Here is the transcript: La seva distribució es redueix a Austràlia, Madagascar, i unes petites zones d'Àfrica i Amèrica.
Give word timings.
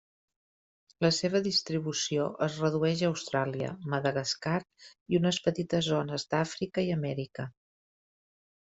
La 1.05 1.11
seva 1.17 1.41
distribució 1.47 2.23
es 2.47 2.57
redueix 2.63 3.05
a 3.05 3.11
Austràlia, 3.11 3.71
Madagascar, 3.95 4.57
i 5.13 5.23
unes 5.23 5.43
petites 5.51 5.89
zones 5.93 6.29
d'Àfrica 6.35 6.89
i 6.91 6.95
Amèrica. 7.01 7.51